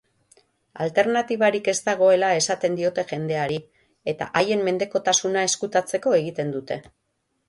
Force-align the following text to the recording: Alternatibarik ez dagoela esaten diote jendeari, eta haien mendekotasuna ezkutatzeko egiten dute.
Alternatibarik 0.83 1.67
ez 1.73 1.75
dagoela 1.89 2.31
esaten 2.37 2.77
diote 2.79 3.03
jendeari, 3.11 3.59
eta 4.13 4.29
haien 4.41 4.63
mendekotasuna 4.71 5.45
ezkutatzeko 5.51 6.15
egiten 6.21 6.51
dute. 6.57 6.79